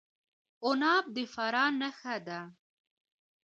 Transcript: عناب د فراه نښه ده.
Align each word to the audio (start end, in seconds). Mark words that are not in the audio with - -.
عناب 0.65 1.05
د 1.15 1.17
فراه 1.33 1.71
نښه 1.79 2.15
ده. 2.27 2.39